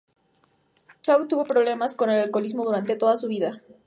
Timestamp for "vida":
3.27-3.61